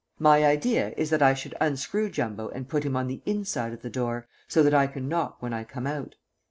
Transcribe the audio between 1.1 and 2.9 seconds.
that I should unscrew Jumbo and put